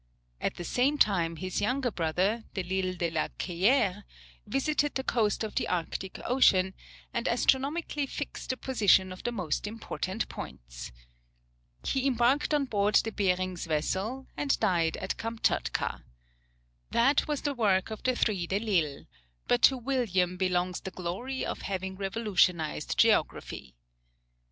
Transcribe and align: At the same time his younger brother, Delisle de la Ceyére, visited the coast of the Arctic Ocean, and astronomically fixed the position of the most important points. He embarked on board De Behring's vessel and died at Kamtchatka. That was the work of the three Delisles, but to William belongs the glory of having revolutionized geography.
At 0.41 0.55
the 0.55 0.63
same 0.63 0.97
time 0.97 1.35
his 1.35 1.61
younger 1.61 1.91
brother, 1.91 2.43
Delisle 2.55 2.95
de 2.97 3.11
la 3.11 3.27
Ceyére, 3.37 4.03
visited 4.47 4.95
the 4.95 5.03
coast 5.03 5.43
of 5.43 5.53
the 5.53 5.67
Arctic 5.67 6.19
Ocean, 6.25 6.73
and 7.13 7.27
astronomically 7.27 8.07
fixed 8.07 8.49
the 8.49 8.57
position 8.57 9.11
of 9.11 9.21
the 9.21 9.31
most 9.31 9.67
important 9.67 10.27
points. 10.27 10.91
He 11.85 12.07
embarked 12.07 12.51
on 12.51 12.65
board 12.65 12.95
De 12.95 13.11
Behring's 13.11 13.67
vessel 13.67 14.25
and 14.35 14.59
died 14.59 14.97
at 14.97 15.17
Kamtchatka. 15.17 16.01
That 16.89 17.27
was 17.27 17.43
the 17.43 17.53
work 17.53 17.91
of 17.91 18.01
the 18.01 18.15
three 18.15 18.47
Delisles, 18.47 19.05
but 19.47 19.61
to 19.69 19.77
William 19.77 20.35
belongs 20.35 20.81
the 20.81 20.89
glory 20.89 21.45
of 21.45 21.61
having 21.61 21.95
revolutionized 21.95 22.97
geography. 22.97 23.75